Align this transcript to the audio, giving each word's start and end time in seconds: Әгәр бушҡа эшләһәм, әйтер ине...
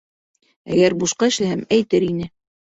Әгәр 0.77 0.97
бушҡа 1.05 1.31
эшләһәм, 1.35 1.63
әйтер 1.81 2.11
ине... 2.11 2.35